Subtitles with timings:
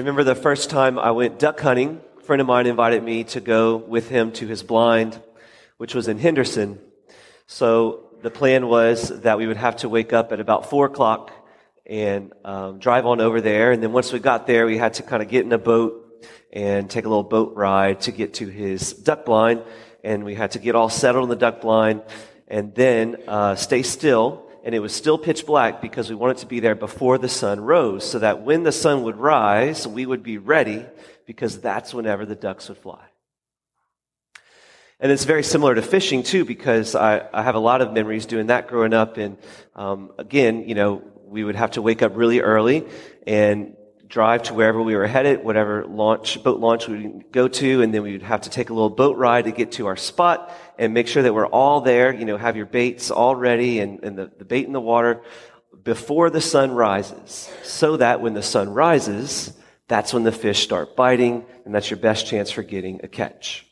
[0.00, 2.00] remember the first time I went duck hunting.
[2.18, 5.20] A friend of mine invited me to go with him to his blind,
[5.76, 6.78] which was in Henderson.
[7.46, 11.32] So the plan was that we would have to wake up at about four o'clock
[11.84, 13.72] and um, drive on over there.
[13.72, 16.24] And then once we got there, we had to kind of get in a boat
[16.50, 19.62] and take a little boat ride to get to his duck blind.
[20.02, 22.04] And we had to get all settled in the duck blind
[22.48, 24.49] and then uh, stay still.
[24.64, 27.60] And it was still pitch black because we wanted to be there before the sun
[27.60, 30.84] rose so that when the sun would rise, we would be ready
[31.26, 33.04] because that's whenever the ducks would fly.
[35.00, 38.26] And it's very similar to fishing too, because I, I have a lot of memories
[38.26, 39.16] doing that growing up.
[39.16, 39.38] And
[39.74, 42.86] um, again, you know, we would have to wake up really early
[43.26, 43.76] and
[44.10, 47.94] drive to wherever we were headed, whatever launch, boat launch we would go to, and
[47.94, 50.52] then we would have to take a little boat ride to get to our spot
[50.78, 54.02] and make sure that we're all there, you know, have your baits all ready and,
[54.02, 55.22] and the, the bait in the water
[55.84, 59.52] before the sun rises, so that when the sun rises,
[59.88, 63.69] that's when the fish start biting, and that's your best chance for getting a catch.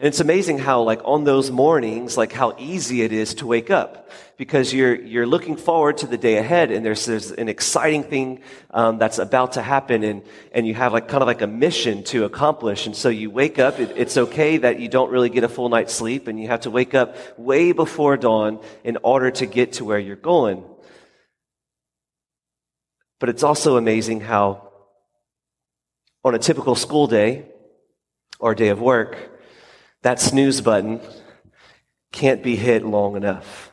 [0.00, 3.68] And it's amazing how, like, on those mornings, like, how easy it is to wake
[3.68, 8.04] up because you're, you're looking forward to the day ahead and there's, there's an exciting
[8.04, 11.48] thing, um, that's about to happen and, and you have, like, kind of like a
[11.48, 12.86] mission to accomplish.
[12.86, 13.80] And so you wake up.
[13.80, 16.60] It, it's okay that you don't really get a full night's sleep and you have
[16.60, 20.62] to wake up way before dawn in order to get to where you're going.
[23.18, 24.70] But it's also amazing how,
[26.22, 27.46] on a typical school day
[28.38, 29.34] or day of work,
[30.02, 31.00] that snooze button
[32.12, 33.72] can't be hit long enough.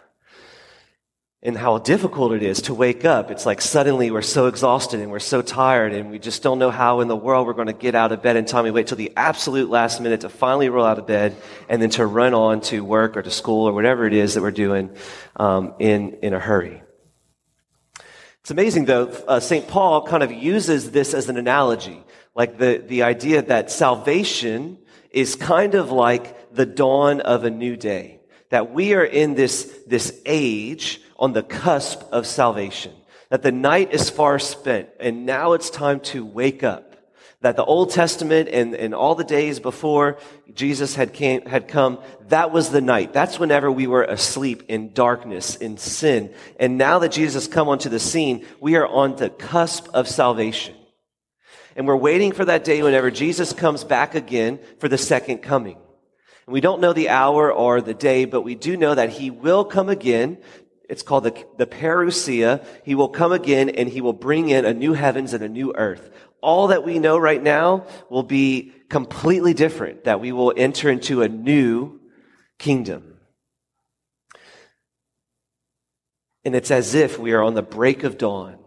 [1.42, 3.30] And how difficult it is to wake up.
[3.30, 6.72] It's like suddenly we're so exhausted and we're so tired and we just don't know
[6.72, 8.64] how in the world we're going to get out of bed in time.
[8.64, 11.36] We wait till the absolute last minute to finally roll out of bed
[11.70, 14.42] and then to run on to work or to school or whatever it is that
[14.42, 14.90] we're doing
[15.36, 16.82] um, in, in a hurry.
[18.42, 19.68] It's amazing though, uh, St.
[19.68, 22.04] Paul kind of uses this as an analogy,
[22.34, 24.80] like the, the idea that salvation
[25.16, 28.20] is kind of like the dawn of a new day.
[28.50, 32.94] That we are in this, this age on the cusp of salvation.
[33.30, 36.92] That the night is far spent and now it's time to wake up.
[37.42, 40.18] That the Old Testament and, and all the days before
[40.54, 43.14] Jesus had came, had come, that was the night.
[43.14, 46.34] That's whenever we were asleep in darkness, in sin.
[46.60, 50.76] And now that Jesus come onto the scene, we are on the cusp of salvation.
[51.76, 55.78] And we're waiting for that day whenever Jesus comes back again for the second coming.
[56.46, 59.30] And we don't know the hour or the day, but we do know that he
[59.30, 60.38] will come again.
[60.88, 62.66] It's called the, the parousia.
[62.86, 65.74] He will come again and he will bring in a new heavens and a new
[65.76, 66.10] earth.
[66.42, 71.24] All that we know right now will be completely different, that we will enter into
[71.24, 72.00] a new
[72.58, 73.18] kingdom.
[76.46, 78.60] And it's as if we are on the break of dawn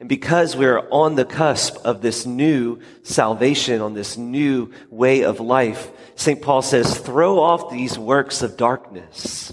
[0.00, 5.40] and because we're on the cusp of this new salvation, on this new way of
[5.40, 6.40] life, St.
[6.40, 9.52] Paul says, throw off these works of darkness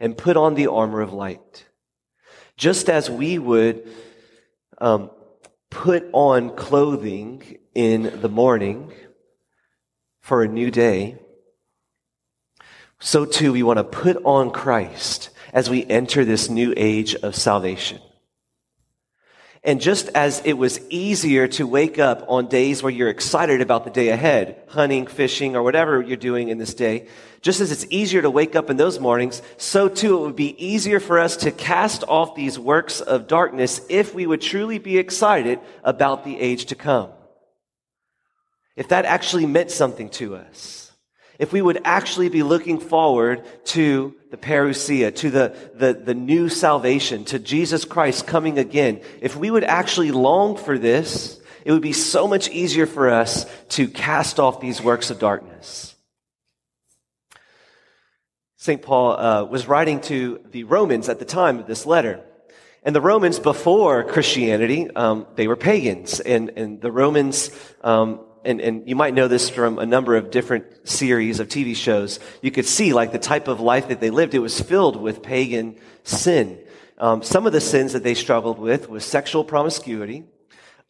[0.00, 1.66] and put on the armor of light.
[2.56, 3.86] Just as we would
[4.78, 5.10] um,
[5.68, 8.90] put on clothing in the morning
[10.22, 11.18] for a new day,
[13.00, 17.36] so too we want to put on Christ as we enter this new age of
[17.36, 18.00] salvation.
[19.68, 23.84] And just as it was easier to wake up on days where you're excited about
[23.84, 27.06] the day ahead, hunting, fishing, or whatever you're doing in this day,
[27.42, 30.56] just as it's easier to wake up in those mornings, so too it would be
[30.56, 34.96] easier for us to cast off these works of darkness if we would truly be
[34.96, 37.10] excited about the age to come.
[38.74, 40.87] If that actually meant something to us
[41.38, 46.48] if we would actually be looking forward to the parousia, to the, the, the, new
[46.48, 51.82] salvation, to Jesus Christ coming again, if we would actually long for this, it would
[51.82, 55.94] be so much easier for us to cast off these works of darkness.
[58.56, 58.82] St.
[58.82, 62.20] Paul uh, was writing to the Romans at the time of this letter.
[62.82, 66.20] And the Romans before Christianity, um, they were pagans.
[66.20, 67.50] And, and the Romans
[67.82, 71.74] um, and, and you might know this from a number of different series of TV
[71.74, 74.34] shows, you could see like the type of life that they lived.
[74.34, 76.58] It was filled with pagan sin.
[76.98, 80.24] Um, some of the sins that they struggled with was sexual promiscuity,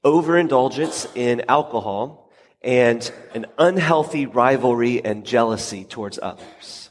[0.04, 2.30] overindulgence in alcohol,
[2.62, 6.90] and an unhealthy rivalry and jealousy towards others.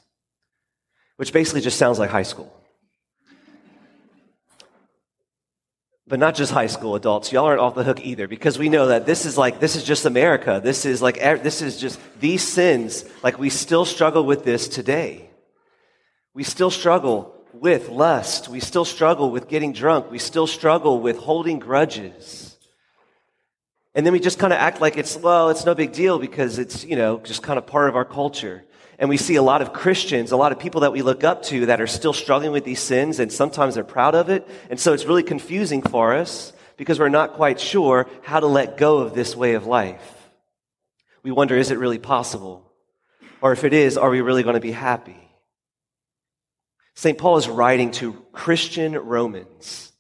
[1.18, 2.54] Which basically just sounds like high school.
[6.08, 7.32] But not just high school adults.
[7.32, 9.84] Y'all aren't off the hook either because we know that this is like, this is
[9.84, 10.62] just America.
[10.64, 13.04] This is like, er, this is just these sins.
[13.24, 15.30] Like we still struggle with this today.
[16.34, 18.48] We still struggle with lust.
[18.48, 20.10] We still struggle with getting drunk.
[20.10, 22.56] We still struggle with holding grudges.
[23.94, 26.60] And then we just kind of act like it's, well, it's no big deal because
[26.60, 28.64] it's, you know, just kind of part of our culture.
[29.00, 31.44] And we see a lot of Christians, a lot of people that we look up
[31.44, 34.48] to that are still struggling with these sins, and sometimes they're proud of it.
[34.70, 38.78] And so it's really confusing for us because we're not quite sure how to let
[38.78, 40.32] go of this way of life.
[41.22, 42.72] We wonder, is it really possible?
[43.42, 45.18] Or if it is, are we really going to be happy?
[46.96, 47.18] St.
[47.18, 49.92] Paul is writing to Christian Romans,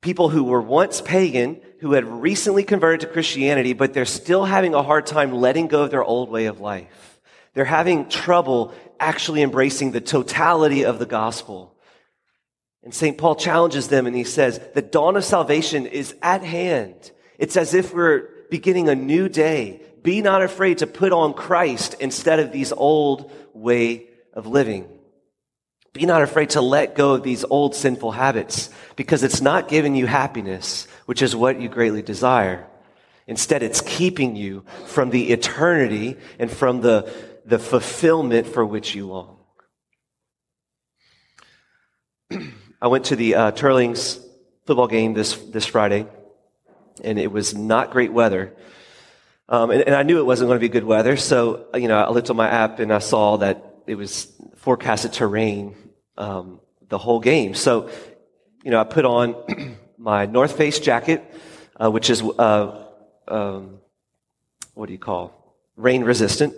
[0.00, 4.74] people who were once pagan, who had recently converted to Christianity, but they're still having
[4.74, 7.11] a hard time letting go of their old way of life.
[7.54, 11.74] They're having trouble actually embracing the totality of the gospel.
[12.82, 13.18] And St.
[13.18, 17.12] Paul challenges them and he says, the dawn of salvation is at hand.
[17.38, 19.82] It's as if we're beginning a new day.
[20.02, 24.88] Be not afraid to put on Christ instead of these old way of living.
[25.92, 29.94] Be not afraid to let go of these old sinful habits because it's not giving
[29.94, 32.66] you happiness, which is what you greatly desire.
[33.26, 37.12] Instead, it's keeping you from the eternity and from the
[37.44, 39.38] the fulfillment for which you long.
[42.80, 44.20] I went to the uh, Teurlings
[44.66, 46.06] football game this, this Friday,
[47.02, 48.54] and it was not great weather.
[49.48, 51.98] Um, and, and, I knew it wasn't going to be good weather, so you know
[51.98, 55.76] I looked on my app and I saw that it was forecasted to rain
[56.16, 57.54] um, the whole game.
[57.54, 57.90] So
[58.64, 61.22] you know I put on my North Face jacket,
[61.78, 62.86] uh, which is uh,
[63.28, 63.80] um,
[64.74, 66.54] what do you call rain resistant,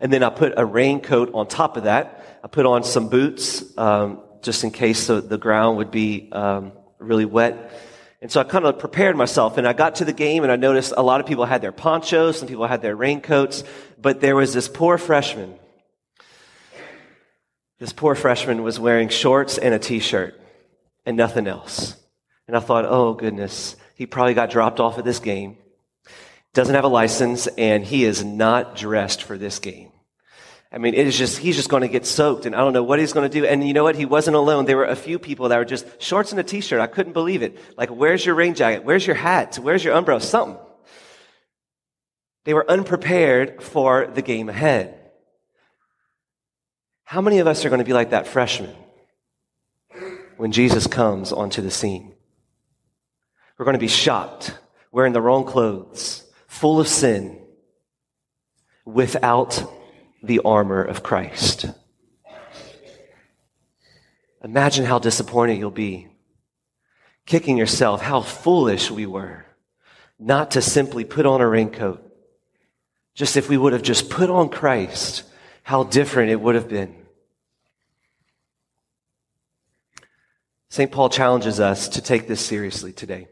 [0.00, 2.40] and then I put a raincoat on top of that.
[2.42, 6.72] I put on some boots, um, just in case the, the ground would be um,
[6.98, 7.72] really wet.
[8.20, 10.56] And so I kind of prepared myself and I got to the game and I
[10.56, 13.62] noticed a lot of people had their ponchos, some people had their raincoats,
[14.00, 15.54] but there was this poor freshman.
[17.78, 20.40] This poor freshman was wearing shorts and a t-shirt
[21.06, 21.96] and nothing else.
[22.48, 25.58] And I thought, oh goodness, he probably got dropped off at this game
[26.58, 29.92] doesn't have a license, and he is not dressed for this game.
[30.72, 32.82] I mean, it is just, he's just going to get soaked, and I don't know
[32.82, 33.46] what he's going to do.
[33.46, 33.94] And you know what?
[33.94, 34.64] He wasn't alone.
[34.64, 36.80] There were a few people that were just shorts and a t-shirt.
[36.80, 37.56] I couldn't believe it.
[37.76, 38.84] Like, where's your rain jacket?
[38.84, 39.56] Where's your hat?
[39.62, 40.20] Where's your umbrella?
[40.20, 40.58] Something.
[42.44, 44.98] They were unprepared for the game ahead.
[47.04, 48.74] How many of us are going to be like that freshman
[50.38, 52.14] when Jesus comes onto the scene?
[53.56, 54.58] We're going to be shocked,
[54.90, 57.40] wearing the wrong clothes, full of sin
[58.84, 59.64] without
[60.22, 61.66] the armor of Christ.
[64.42, 66.08] Imagine how disappointed you'll be.
[67.26, 69.44] Kicking yourself, how foolish we were
[70.18, 72.04] not to simply put on a raincoat.
[73.14, 75.24] Just if we would have just put on Christ,
[75.62, 76.94] how different it would have been.
[80.70, 80.90] St.
[80.90, 83.28] Paul challenges us to take this seriously today.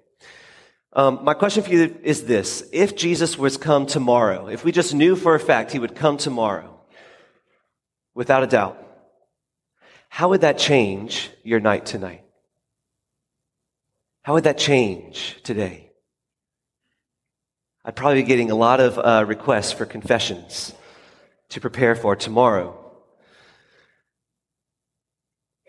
[0.97, 2.65] Um, my question for you is this.
[2.73, 6.17] If Jesus was come tomorrow, if we just knew for a fact he would come
[6.17, 6.81] tomorrow,
[8.15, 8.83] without a doubt,
[10.09, 12.25] how would that change your night tonight?
[14.23, 15.91] How would that change today?
[17.85, 20.73] I'd probably be getting a lot of uh, requests for confessions
[21.51, 22.87] to prepare for tomorrow.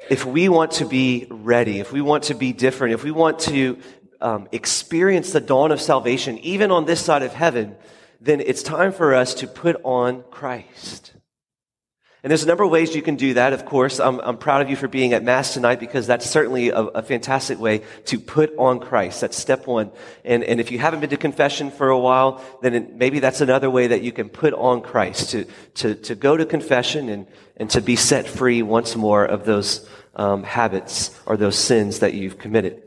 [0.09, 3.39] If we want to be ready, if we want to be different, if we want
[3.39, 3.77] to
[4.21, 7.75] um, experience the dawn of salvation, even on this side of heaven,
[8.19, 11.13] then it's time for us to put on Christ.
[12.23, 13.53] And there's a number of ways you can do that.
[13.53, 16.69] Of course, I'm, I'm proud of you for being at Mass tonight because that's certainly
[16.69, 19.21] a, a, fantastic way to put on Christ.
[19.21, 19.91] That's step one.
[20.25, 23.39] And, and if you haven't been to confession for a while, then it, maybe that's
[23.39, 25.45] another way that you can put on Christ, to,
[25.75, 29.87] to, to go to confession and, and to be set free once more of those
[30.15, 32.81] um, habits or those sins that you've committed.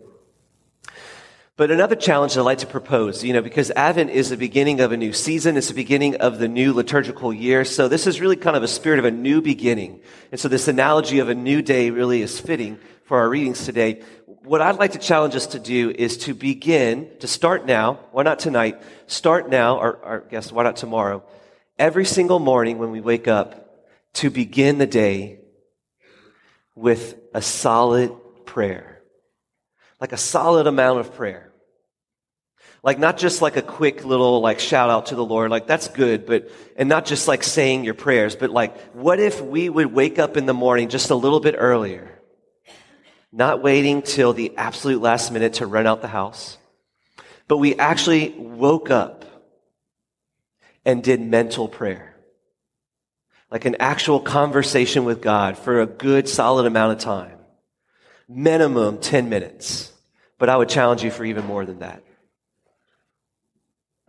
[1.61, 4.93] But another challenge I'd like to propose, you know, because Advent is the beginning of
[4.93, 7.67] a new season, it's the beginning of the new liturgical year.
[7.67, 10.01] So this is really kind of a spirit of a new beginning.
[10.33, 14.01] And so this analogy of a new day really is fitting for our readings today.
[14.43, 18.23] What I'd like to challenge us to do is to begin, to start now, why
[18.23, 21.23] not tonight, start now, or, or I guess why not tomorrow,
[21.79, 25.41] every single morning when we wake up, to begin the day
[26.75, 29.03] with a solid prayer.
[30.01, 31.49] Like a solid amount of prayer.
[32.83, 35.89] Like not just like a quick little like shout out to the Lord, like that's
[35.89, 39.93] good, but, and not just like saying your prayers, but like, what if we would
[39.93, 42.19] wake up in the morning just a little bit earlier?
[43.33, 46.57] Not waiting till the absolute last minute to run out the house,
[47.49, 49.25] but we actually woke up
[50.85, 52.17] and did mental prayer.
[53.51, 57.37] Like an actual conversation with God for a good solid amount of time.
[58.29, 59.93] Minimum 10 minutes.
[60.39, 62.03] But I would challenge you for even more than that.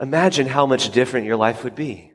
[0.01, 2.11] Imagine how much different your life would be.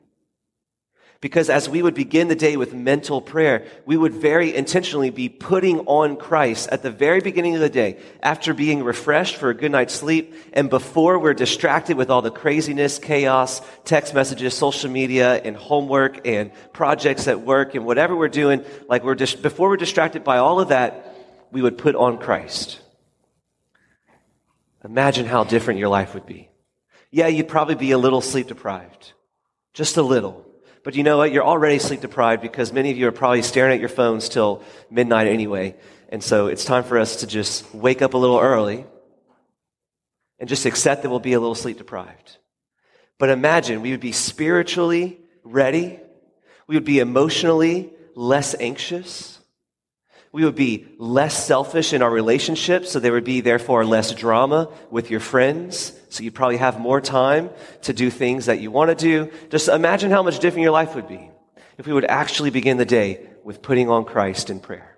[1.19, 5.29] Because as we would begin the day with mental prayer, we would very intentionally be
[5.29, 9.55] putting on Christ at the very beginning of the day, after being refreshed for a
[9.55, 14.91] good night's sleep, and before we're distracted with all the craziness, chaos, text messages, social
[14.91, 19.69] media, and homework, and projects at work, and whatever we're doing, like we're just, before
[19.69, 21.15] we're distracted by all of that,
[21.51, 22.79] we would put on Christ.
[24.83, 26.49] Imagine how different your life would be.
[27.11, 29.13] Yeah, you'd probably be a little sleep deprived.
[29.73, 30.45] Just a little.
[30.83, 31.31] But you know what?
[31.31, 34.63] You're already sleep deprived because many of you are probably staring at your phones till
[34.89, 35.75] midnight anyway.
[36.09, 38.85] And so it's time for us to just wake up a little early
[40.39, 42.37] and just accept that we'll be a little sleep deprived.
[43.17, 45.99] But imagine we would be spiritually ready.
[46.67, 49.36] We would be emotionally less anxious.
[50.37, 54.69] We would be less selfish in our relationships, so there would be therefore less drama
[54.91, 55.99] with your friends.
[56.09, 57.49] So you'd probably have more time
[57.81, 59.31] to do things that you want to do.
[59.49, 61.31] Just imagine how much different your life would be
[61.79, 64.95] if we would actually begin the day with putting on Christ in prayer.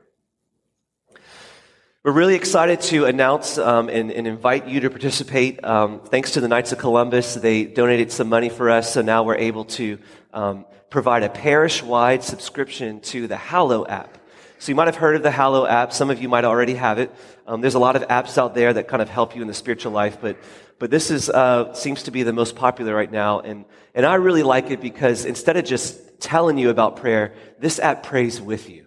[2.03, 5.63] We're really excited to announce um, and, and, invite you to participate.
[5.63, 9.23] Um, thanks to the Knights of Columbus, they donated some money for us, so now
[9.23, 9.99] we're able to
[10.33, 14.18] um, provide a parish-wide subscription to the Hallow app.
[14.59, 15.93] So you might have heard of the Hallow app.
[15.93, 17.15] Some of you might already have it.
[17.47, 19.53] Um, there's a lot of apps out there that kind of help you in the
[19.53, 20.37] spiritual life, but
[20.79, 23.63] but this is uh, seems to be the most popular right now, and
[23.95, 28.03] and I really like it because instead of just telling you about prayer, this app
[28.03, 28.85] prays with you.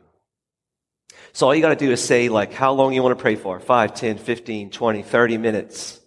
[1.33, 3.37] So all you got to do is say like how long you want to pray
[3.37, 6.02] for 5, 10, 15, 20, 30 minutes.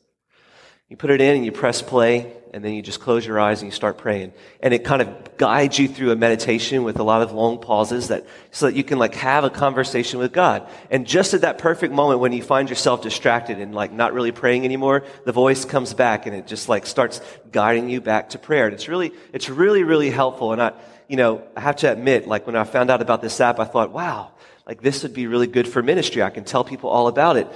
[0.89, 3.61] You put it in and you press play, and then you just close your eyes
[3.61, 4.33] and you start praying.
[4.61, 8.09] And it kind of guides you through a meditation with a lot of long pauses
[8.09, 10.69] that, so that you can like have a conversation with God.
[10.91, 14.31] And just at that perfect moment when you find yourself distracted and like not really
[14.31, 17.19] praying anymore, the voice comes back and it just like starts
[17.51, 18.65] guiding you back to prayer.
[18.65, 20.53] And it's really, it's really, really helpful.
[20.53, 20.73] And I,
[21.07, 23.65] you know, I have to admit, like when I found out about this app, I
[23.65, 24.31] thought, wow,
[24.67, 26.21] like this would be really good for ministry.
[26.21, 27.47] I can tell people all about it.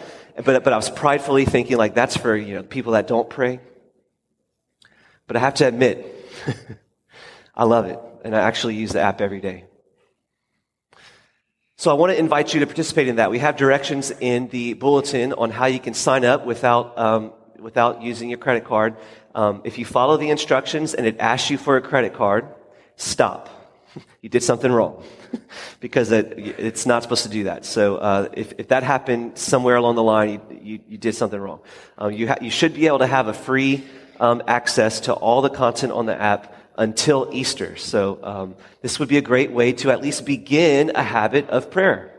[0.43, 3.59] But, but I was pridefully thinking like that's for, you know, people that don't pray.
[5.27, 6.31] But I have to admit,
[7.55, 7.99] I love it.
[8.23, 9.65] And I actually use the app every day.
[11.75, 13.31] So I want to invite you to participate in that.
[13.31, 18.01] We have directions in the bulletin on how you can sign up without, um, without
[18.01, 18.97] using your credit card.
[19.35, 22.47] Um, if you follow the instructions and it asks you for a credit card,
[22.95, 23.58] stop.
[24.21, 25.03] you did something wrong
[25.79, 27.65] because it, it's not supposed to do that.
[27.65, 31.39] So uh, if, if that happened somewhere along the line, you, you, you did something
[31.39, 31.59] wrong.
[31.97, 33.83] Um, you, ha- you should be able to have a free
[34.19, 37.75] um, access to all the content on the app until Easter.
[37.75, 41.71] So um, this would be a great way to at least begin a habit of
[41.71, 42.13] prayer.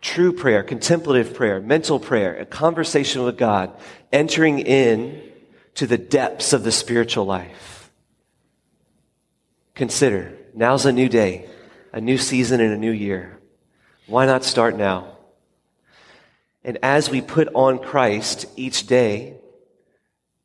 [0.00, 3.72] True prayer, contemplative prayer, mental prayer, a conversation with God,
[4.12, 5.22] entering in
[5.74, 7.77] to the depths of the spiritual life.
[9.78, 11.48] Consider, now's a new day,
[11.92, 13.38] a new season, and a new year.
[14.08, 15.16] Why not start now?
[16.64, 19.36] And as we put on Christ each day,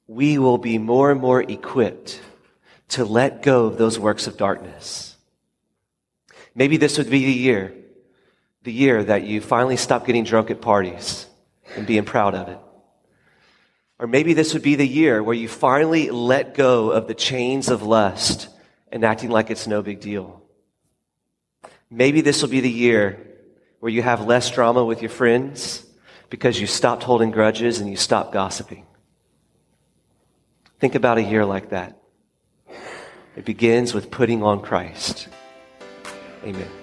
[0.05, 2.21] we will be more and more equipped
[2.89, 5.17] to let go of those works of darkness.
[6.53, 7.73] Maybe this would be the year,
[8.61, 11.25] the year that you finally stop getting drunk at parties
[11.75, 12.59] and being proud of it.
[13.97, 17.69] Or maybe this would be the year where you finally let go of the chains
[17.69, 18.49] of lust
[18.93, 20.39] and acting like it's no big deal.
[21.89, 23.19] Maybe this will be the year
[23.79, 25.83] where you have less drama with your friends
[26.29, 28.85] because you stopped holding grudges and you stopped gossiping.
[30.79, 31.97] Think about a year like that.
[33.35, 35.27] It begins with putting on Christ.
[36.43, 36.82] Amen.